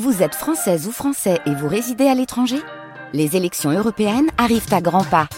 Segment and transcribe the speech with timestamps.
[0.00, 2.56] Vous êtes française ou français et vous résidez à l'étranger?
[3.12, 5.28] Les élections européennes arrivent à grands pas.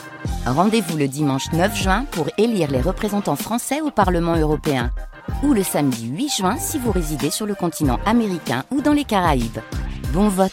[0.46, 4.93] Rendez-vous le dimanche 9 juin pour élire les représentants français au Parlement européen.
[5.43, 9.03] Ou le samedi 8 juin si vous résidez sur le continent américain ou dans les
[9.03, 9.59] Caraïbes.
[10.12, 10.52] Bon vote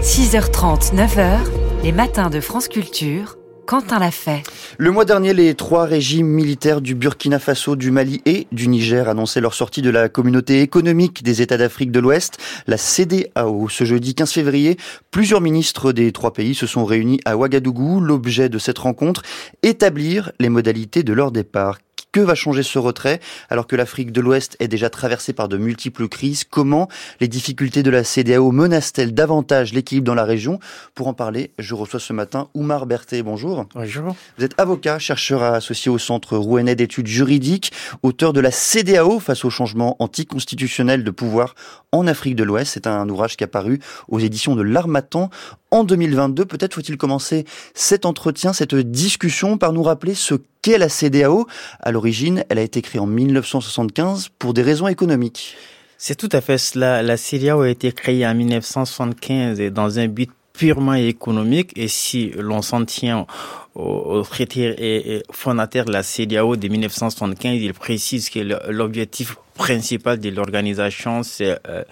[0.00, 1.40] 6h30, 9h,
[1.82, 3.35] les matins de France Culture
[3.66, 4.44] Quentin l'a fait.
[4.78, 9.08] Le mois dernier, les trois régimes militaires du Burkina Faso, du Mali et du Niger
[9.08, 13.68] annonçaient leur sortie de la communauté économique des États d'Afrique de l'Ouest, la CDAO.
[13.68, 14.76] Ce jeudi 15 février,
[15.10, 18.00] plusieurs ministres des trois pays se sont réunis à Ouagadougou.
[18.00, 19.22] L'objet de cette rencontre,
[19.64, 21.78] établir les modalités de leur départ.
[22.16, 23.20] Que va changer ce retrait
[23.50, 26.44] alors que l'Afrique de l'Ouest est déjà traversée par de multiples crises?
[26.44, 26.88] Comment
[27.20, 30.58] les difficultés de la CDAO menacent-elles davantage l'équilibre dans la région?
[30.94, 33.22] Pour en parler, je reçois ce matin Oumar Berthet.
[33.22, 33.66] Bonjour.
[33.74, 34.16] Bonjour.
[34.38, 37.70] Vous êtes avocat, chercheur associé au Centre rouennais d'études juridiques,
[38.02, 41.54] auteur de la CDAO face au changement anticonstitutionnel de pouvoir
[41.92, 42.72] en Afrique de l'Ouest.
[42.72, 45.28] C'est un ouvrage qui a paru aux éditions de l'Armatan
[45.76, 46.44] en 2022.
[46.44, 51.46] Peut-être faut-il commencer cet entretien, cette discussion par nous rappeler ce qu'est la CDAO.
[51.80, 55.56] À l'origine, elle a été créée en 1975 pour des raisons économiques.
[55.98, 57.02] C'est tout à fait cela.
[57.02, 62.62] La CDAO a été créée en 1975 dans un but purement économique et si l'on
[62.62, 63.26] s'en tient
[63.74, 68.40] au, traité fondateur de la CDAO de 1975, il précise que
[68.70, 71.82] l'objectif principal de l'organisation, c'est euh,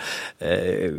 [0.42, 0.98] euh,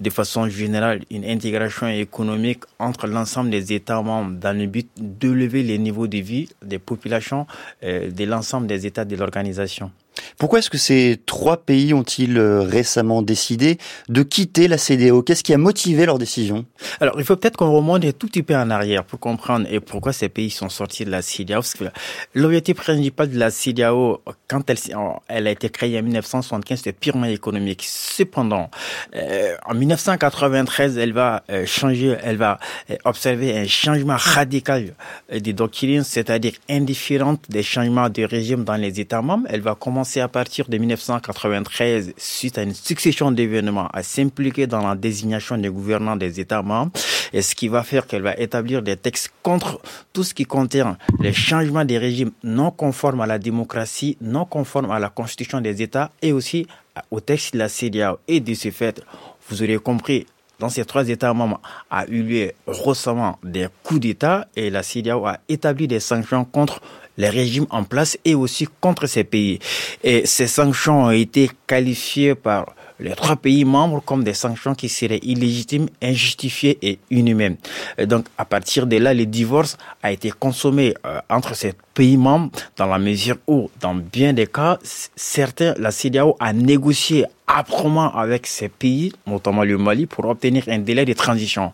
[0.00, 5.62] de façon générale une intégration économique entre l'ensemble des États membres dans le but d'élever
[5.62, 7.46] les niveaux de vie des populations
[7.82, 9.90] euh, de l'ensemble des États de l'organisation.
[10.38, 15.44] Pourquoi est-ce que ces trois pays ont-ils euh, récemment décidé de quitter la CDAO Qu'est-ce
[15.44, 16.64] qui a motivé leur décision?
[17.00, 19.80] Alors, il faut peut-être qu'on remonte un tout petit peu en arrière pour comprendre et
[19.80, 21.60] pourquoi ces pays sont sortis de la CDAO.
[22.34, 24.62] L'objectif principal de la CDAO, quand
[25.28, 27.84] elle, a été créée en 1975, c'était purement économique.
[27.86, 28.70] Cependant,
[29.14, 32.58] euh, en 1993, elle va euh, changer, elle va
[33.04, 34.94] observer un changement radical
[35.32, 39.46] des doctrines, c'est-à-dire indifférente des changements de régime dans les États membres.
[39.50, 44.86] Elle va commencer à partir de 1993, suite à une succession d'événements, à s'impliquer dans
[44.86, 46.92] la désignation des gouvernants des États membres,
[47.32, 49.80] et ce qui va faire qu'elle va établir des textes contre
[50.12, 54.90] tout ce qui contient les changements des régimes non conformes à la démocratie, non conformes
[54.90, 56.66] à la constitution des États, et aussi
[57.10, 58.18] au texte de la CDAO.
[58.26, 59.02] Et de ce fait,
[59.48, 60.26] vous aurez compris,
[60.58, 65.26] dans ces trois États membres a eu lieu récemment des coups d'État et la CDAO
[65.26, 66.80] a établi des sanctions contre
[67.20, 69.58] les régimes en place et aussi contre ces pays.
[70.02, 74.88] Et ces sanctions ont été qualifiées par les trois pays membres comme des sanctions qui
[74.88, 77.56] seraient illégitimes, injustifiées et inhumaines.
[78.06, 82.50] donc, à partir de là, le divorce a été consommé euh, entre ces pays membres
[82.76, 84.78] dans la mesure où, dans bien des cas,
[85.16, 90.78] certains, la CDAO a négocié âprement avec ces pays, notamment le Mali, pour obtenir un
[90.78, 91.72] délai de transition.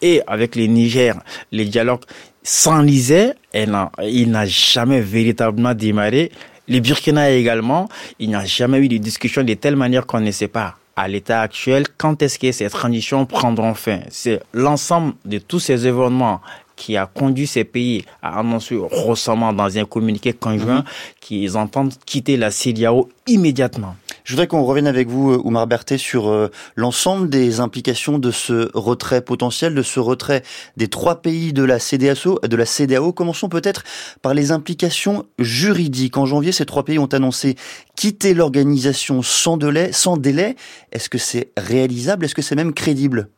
[0.00, 1.14] Et avec le Niger,
[1.52, 2.04] les dialogues
[2.42, 6.30] s'enlisaient, il n'a jamais véritablement démarré.
[6.66, 7.88] Les Burkina également,
[8.18, 11.06] il n'y a jamais eu de discussion de telle manière qu'on ne sait pas à
[11.06, 14.00] l'état actuel quand est-ce que ces transitions prendront fin?
[14.10, 16.40] C'est l'ensemble de tous ces événements
[16.74, 20.84] qui a conduit ces pays à annoncer récemment dans un communiqué conjoint mhm.
[21.20, 23.96] qu'ils entendent quitter la CDAO immédiatement.
[24.28, 28.30] Je voudrais qu'on revienne avec vous, euh, Oumar Berthet, sur euh, l'ensemble des implications de
[28.30, 30.42] ce retrait potentiel, de ce retrait
[30.76, 32.38] des trois pays de la CDAO.
[32.46, 33.14] De la CDAO.
[33.14, 33.84] Commençons peut-être
[34.20, 36.18] par les implications juridiques.
[36.18, 37.56] En janvier, ces trois pays ont annoncé
[37.96, 39.92] quitter l'organisation sans délai.
[39.92, 40.56] Sans délai.
[40.92, 42.26] Est-ce que c'est réalisable?
[42.26, 43.30] Est-ce que c'est même crédible?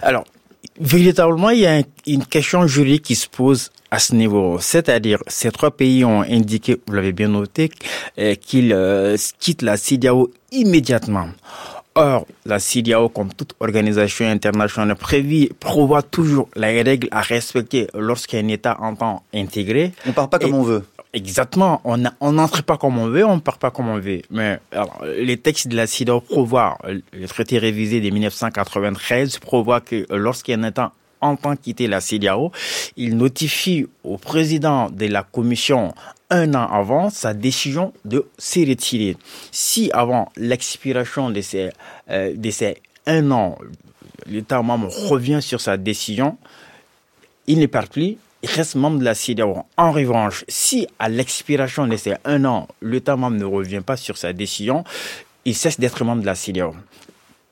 [0.00, 0.22] Alors,
[0.80, 4.58] véritablement, il y a une question juridique qui se pose à ce niveau.
[4.60, 7.70] C'est-à-dire, ces trois pays ont indiqué, vous l'avez bien noté,
[8.18, 11.28] euh, qu'ils euh, quittent la CIDAO immédiatement.
[11.94, 18.46] Or, la CIDAO, comme toute organisation internationale prévue, prévoit toujours les règles à respecter lorsqu'un
[18.48, 19.92] État entend intégrer.
[20.06, 20.84] On part pas comme on veut.
[21.16, 21.80] Exactement.
[21.84, 24.20] On n'entre pas comme on veut, on part pas comme on veut.
[24.30, 24.60] Mais
[25.16, 30.92] les textes de la CIDAO prévoient, le traité révisé de 1993 prévoit que lorsqu'un État
[31.22, 32.52] entend quitter la CDAO,
[32.98, 35.94] il notifie au président de la commission
[36.28, 39.16] un an avant sa décision de se retirer.
[39.52, 41.70] Si avant l'expiration de ces,
[42.10, 42.34] euh,
[43.06, 43.56] un an,
[44.26, 46.36] l'État membre revient sur sa décision,
[47.46, 49.64] il ne part plus, reste membre de la CDAO.
[49.76, 54.16] En revanche, si à l'expiration de ces un an, l'État membre ne revient pas sur
[54.16, 54.84] sa décision,
[55.44, 56.74] il cesse d'être membre de la CDAO.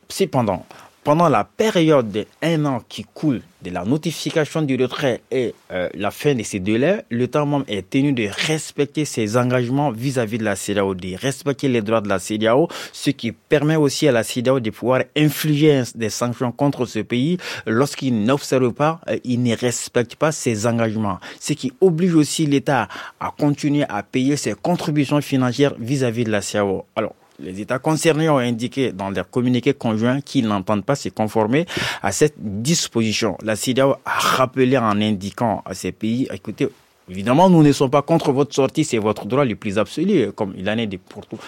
[0.09, 0.67] Cependant,
[1.05, 2.11] pendant la période
[2.43, 6.61] d'un an qui coule de la notification du retrait et euh, la fin de ces
[6.61, 11.69] délais, l'État membre est tenu de respecter ses engagements vis-à-vis de la CEDAO, de respecter
[11.69, 15.83] les droits de la CEDAO, ce qui permet aussi à la CEDAO de pouvoir infliger
[15.95, 17.37] des sanctions contre ce pays
[17.67, 22.89] lorsqu'il n'observe pas, euh, il ne respecte pas ses engagements, ce qui oblige aussi l'État
[23.21, 26.87] à continuer à payer ses contributions financières vis-à-vis -vis de la CEDAO.
[26.97, 31.67] Alors, les États concernés ont indiqué dans leur communiqué conjoint qu'ils n'entendent pas se conformer
[32.03, 33.37] à cette disposition.
[33.43, 36.69] La CIDAO a rappelé en indiquant à ces pays, écoutez,
[37.11, 40.55] Évidemment, nous ne sommes pas contre votre sortie, c'est votre droit le plus absolu, comme
[40.57, 41.39] il en est pour tout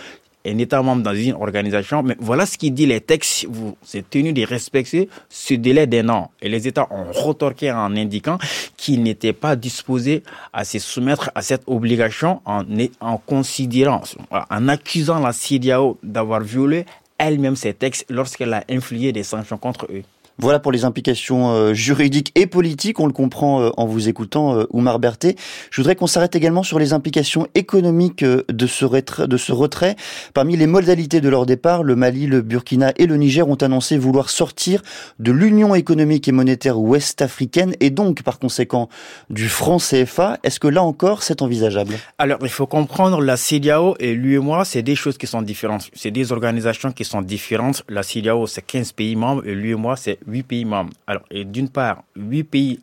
[0.47, 2.03] un État membre dans une organisation.
[2.03, 3.47] Mais voilà ce qui dit les textes.
[3.49, 6.31] Vous êtes tenu de respecter ce délai d'un an.
[6.41, 8.39] Et les États ont retorqué en indiquant
[8.77, 10.23] qu'ils n'étaient pas disposés
[10.53, 12.65] à se soumettre à cette obligation en,
[13.01, 16.87] en considérant, en accusant la CIDAO d'avoir violé
[17.19, 20.03] elle-même ces textes lorsqu'elle a infligé des sanctions contre eux.
[20.39, 24.55] Voilà pour les implications euh, juridiques et politiques, on le comprend euh, en vous écoutant,
[24.55, 25.35] euh, Oumar Berthet.
[25.71, 29.97] Je voudrais qu'on s'arrête également sur les implications économiques de ce, retrait.
[30.35, 33.97] Parmi les modalités de leur départ, le Mali, le Burkina et le Niger ont annoncé
[33.97, 34.83] vouloir sortir
[35.19, 38.91] de l'Union économique et monétaire ouest-africaine et donc par conséquent
[39.31, 40.39] du franc CFA.
[40.43, 41.95] Est-ce que là encore c'est envisageable?
[42.19, 45.89] Alors il faut comprendre la CEDEAO et l'UEMOA, c'est des choses qui sont différentes.
[45.95, 47.85] C'est des organisations qui sont différentes.
[47.89, 50.93] La CEDEAO c'est 15 pays membres et l'UEMOA c'est huit pays membres.
[51.07, 52.81] Alors, et d'une part, huit pays,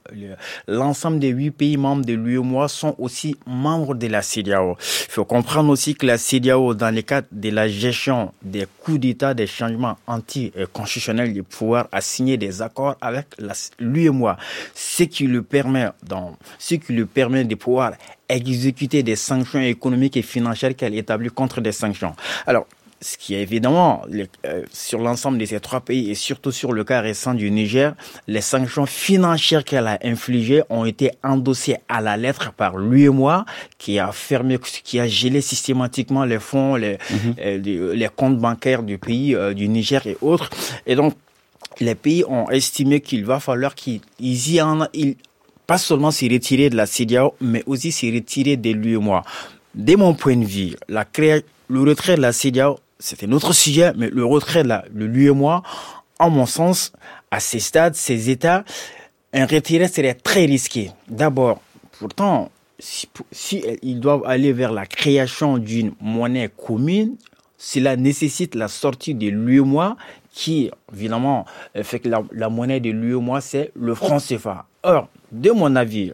[0.67, 4.77] l'ensemble des huit pays membres de l'UEMOA sont aussi membres de la CEDEAO.
[4.79, 8.99] Il faut comprendre aussi que la CEDEAO, dans le cadre de la gestion des coups
[8.99, 13.27] d'État, des changements anti-constitutionnels du pouvoir, a signé des accords avec
[13.79, 14.37] l'UEMOA,
[14.73, 17.93] ce qui lui permet, dans, ce qui lui permet de pouvoir
[18.29, 22.15] exécuter des sanctions économiques et financières qu'elle établit contre des sanctions.
[22.45, 22.65] Alors,
[23.03, 24.01] ce qui est évidemment
[24.45, 27.93] euh, sur l'ensemble de ces trois pays et surtout sur le cas récent du Niger,
[28.27, 33.09] les sanctions financières qu'elle a infligées ont été endossées à la lettre par lui et
[33.09, 33.45] moi,
[33.77, 37.35] qui a fermé, qui a gelé systématiquement les fonds, les, mhm.
[37.39, 40.49] euh, les, comptes bancaires du pays, euh, du Niger et autres.
[40.87, 41.13] Et donc,
[41.81, 45.15] les pays ont estimé qu'il va falloir qu'ils y en, ils,
[45.67, 49.23] pas seulement s'y retirer de la CEDEAO, mais aussi s'y retirer de lui et moi.
[49.75, 51.05] De mon point de vue, la
[51.69, 55.25] le retrait de la CEDEAO c'était notre sujet, mais le retrait de la, le lui
[55.25, 55.61] et moi,
[56.19, 56.93] en mon sens,
[57.31, 58.63] à ces stades, ces états,
[59.33, 60.91] un retrait serait très risqué.
[61.09, 61.61] D'abord,
[61.99, 63.09] pourtant, si,
[63.81, 67.17] ils doivent aller vers la création d'une monnaie commune,
[67.57, 69.97] cela nécessite la sortie de l'UEMOA
[70.31, 71.45] qui, évidemment,
[71.81, 74.65] fait que la, la monnaie de l'UEMOA, c'est le franc CFA.
[74.83, 76.13] Or, de mon avis,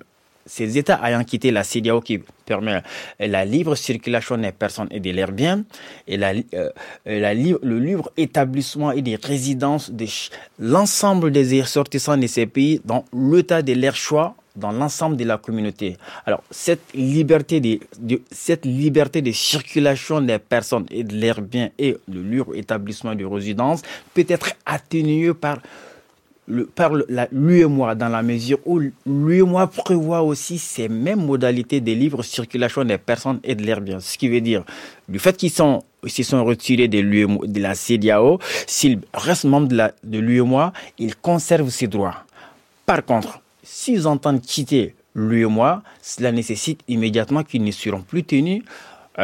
[0.49, 2.81] ces États ayant quitté la CDAO qui permet
[3.19, 5.63] la libre circulation des personnes et de leurs biens,
[6.07, 6.69] et euh,
[7.05, 10.07] le libre établissement et des résidences de
[10.59, 15.37] l'ensemble des ressortissants de ces pays dans l'état de leur choix dans l'ensemble de la
[15.37, 15.95] communauté.
[16.25, 21.69] Alors, cette liberté de, de, cette liberté de circulation des personnes et de leurs biens
[21.77, 23.81] et le libre établissement de résidence
[24.13, 25.59] peut être atténuée par
[26.75, 26.91] par
[27.31, 32.97] l'UEMOA dans la mesure où l'UEMOA prévoit aussi ces mêmes modalités de libre circulation des
[32.97, 33.99] personnes et de leurs biens.
[33.99, 34.63] Ce qui veut dire,
[35.07, 37.01] du fait qu'ils sont s'ils sont retirés de,
[37.45, 42.23] de la CDAO, s'ils restent membres de l'UEMOA, ils conservent ces droits.
[42.85, 48.63] Par contre, s'ils entendent quitter l'UEMOA, cela nécessite immédiatement qu'ils ne seront plus tenus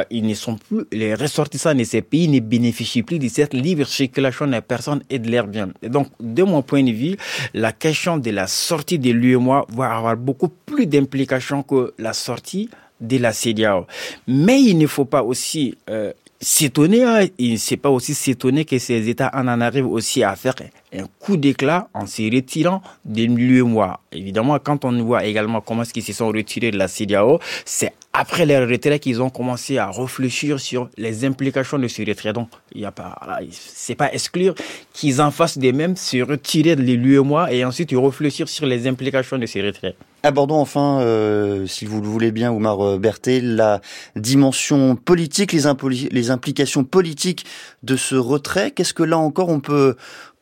[0.09, 3.85] ils ne sont plus, les ressortissants de ces pays ne bénéficient plus de cette libre
[3.85, 5.69] circulation des personnes et de leurs biens.
[5.81, 7.15] Et donc, de mon point de vue,
[7.53, 12.69] la question de la sortie de l'UEMOA va avoir beaucoup plus d'implications que la sortie
[13.01, 13.85] de la CDAO.
[14.27, 18.65] Mais il ne faut pas aussi euh, s'étonner, hein, il ne sait pas aussi s'étonner
[18.65, 20.55] que ces États en, en arrivent aussi à faire
[20.97, 24.01] un coup d'éclat en se retirant des mois.
[24.11, 27.93] Évidemment, quand on voit également comment est-ce qu'ils se sont retirés de la CDAO, c'est
[28.17, 32.31] après leur retrait qu'ils ont commencé à réfléchir sur les implications de ce retrait.
[32.31, 33.17] Donc, il y a pas,
[33.51, 34.55] c'est pas exclure
[34.93, 39.37] qu'ils en fassent des mêmes, se retirer de l'UEMOA et ensuite réfléchir sur les implications
[39.37, 39.95] de ce retrait.
[40.23, 43.81] Abordons enfin, euh, si vous le voulez bien, Oumar euh, Berthet, la
[44.15, 47.45] dimension politique, les implications politiques
[47.83, 48.71] de ce retrait.
[48.71, 49.95] Qu'est-ce que là encore on peut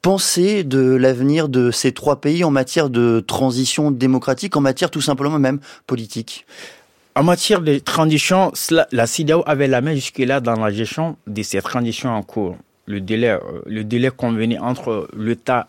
[0.03, 5.01] penser de l'avenir de ces trois pays en matière de transition démocratique, en matière tout
[5.01, 6.45] simplement même politique
[7.15, 8.51] en matière de transition,
[8.91, 12.99] la CIDAO avait la main jusque-là dans la gestion de ces transitions en cours le
[12.99, 15.07] délai, euh, le délai convenu entre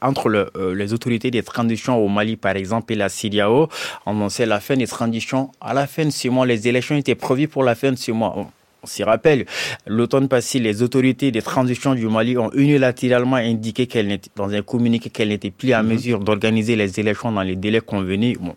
[0.02, 3.68] entre euh, les autorités des transitions au Mali, par exemple, et la on
[4.06, 5.52] annonçait la fin des transitions.
[5.60, 8.10] À la fin de ce mois, les élections étaient prévues pour la fin de ce
[8.10, 8.50] mois.
[8.84, 9.46] On s'y rappelle,
[9.86, 15.08] l'automne passé, les autorités des transitions du Mali ont unilatéralement indiqué qu'elles dans un communiqué
[15.08, 15.88] qu'elles n'étaient plus à mhm.
[15.88, 18.36] mesure d'organiser les élections dans les délais convenus.
[18.38, 18.54] Bon,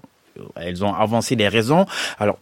[0.57, 1.85] elles ont avancé des raisons.
[2.19, 2.39] Alors,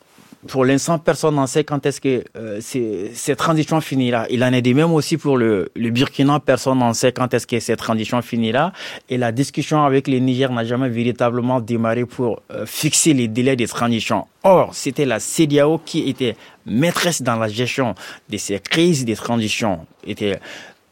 [0.48, 4.26] pour l'instant, personne n'en sait quand est-ce que euh, cette transition finira.
[4.30, 7.48] Il en est de même aussi pour le, le Burkina, personne n'en sait quand est-ce
[7.48, 8.72] que cette transition finira.
[9.10, 13.56] Et la discussion avec le Niger n'a jamais véritablement démarré pour euh, fixer les délais
[13.56, 14.28] de transition.
[14.44, 16.36] Or, c'était la CDAO qui était
[16.66, 17.96] maîtresse dans la gestion
[18.30, 19.86] de ces crises de transition.
[20.06, 20.40] Était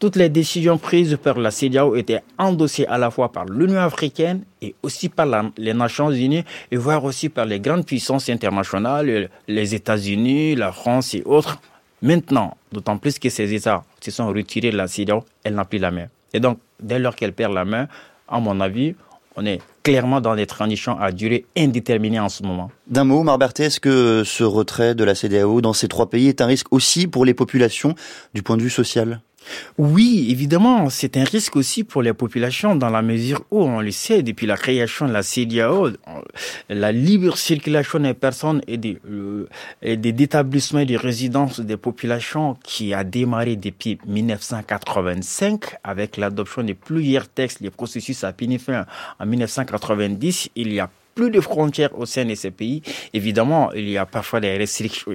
[0.03, 4.43] toutes les décisions prises par la CEDEAO étaient endossées à la fois par l'Union africaine
[4.61, 5.25] et aussi par
[5.57, 11.13] les Nations unies, et voire aussi par les grandes puissances internationales, les États-Unis, la France
[11.13, 11.57] et autres.
[12.01, 15.79] Maintenant, d'autant plus que ces États se sont retirés de la CEDEAO, elle n'a plus
[15.79, 16.07] la main.
[16.33, 17.87] Et donc, dès lors qu'elle perd la main,
[18.27, 18.95] à mon avis,
[19.37, 22.71] on est clairement dans des transitions à durée indéterminée en ce moment.
[22.87, 26.41] D'un mot, Marberté, est-ce que ce retrait de la CDAO dans ces trois pays est
[26.41, 27.95] un risque aussi pour les populations
[28.33, 29.21] du point de vue social?
[29.77, 33.91] Oui, évidemment, c'est un risque aussi pour les populations dans la mesure où, on le
[33.91, 35.89] sait, depuis la création de la CDAO,
[36.69, 39.47] la libre circulation des personnes et des, euh,
[39.81, 46.63] et des établissements et des résidences des populations qui a démarré depuis 1985 avec l'adoption
[46.63, 48.85] de plusieurs textes, les processus à fin
[49.19, 50.49] en 1990.
[50.55, 52.81] Il y a plus de frontières au sein de ces pays.
[53.13, 55.11] Évidemment, il y a parfois des restrictions,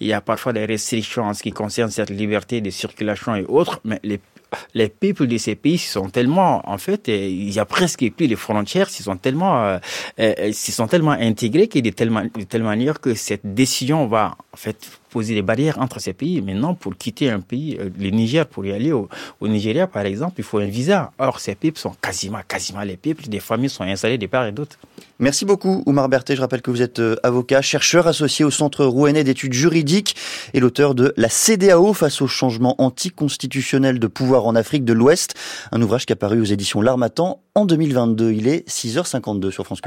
[0.00, 3.44] il y a parfois des restrictions en ce qui concerne cette liberté de circulation et
[3.44, 4.20] autres, mais les
[4.74, 8.28] les peuples de ces pays sont tellement, en fait, euh, il y a presque plus
[8.28, 9.78] de frontières, ils sont tellement, euh,
[10.18, 14.56] euh sont tellement intégrés qu'il de telle, de telle manière que cette décision va, en
[14.56, 16.40] fait, poser des barrières entre ces pays.
[16.40, 19.08] Maintenant, pour quitter un pays, euh, le Niger, pour y aller au,
[19.42, 21.12] Nigeria, par exemple, il faut un visa.
[21.18, 23.28] Or, ces peuples sont quasiment, quasiment les peuples.
[23.28, 24.76] Des familles sont installées de part et d'autre.
[25.18, 26.34] Merci beaucoup, Oumar Berthet.
[26.36, 30.16] Je rappelle que vous êtes euh, avocat, chercheur associé au Centre rouennais d'études juridiques
[30.54, 35.34] et l'auteur de La CDAO face au changement anticonstitutionnel de pouvoir en Afrique de l'Ouest.
[35.72, 38.32] Un ouvrage qui a paru aux éditions L'Armatan en 2022.
[38.32, 39.78] Il est 6h52 sur France